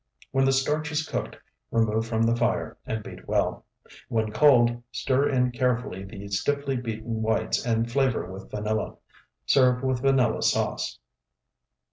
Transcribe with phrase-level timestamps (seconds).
[0.31, 1.35] When the starch is cooked,
[1.69, 3.67] remove from the fire, and beat well.
[4.09, 8.95] When cold, stir in carefully the stiffly beaten whites and flavor with vanilla.
[9.45, 10.97] Serve with vanilla sauce.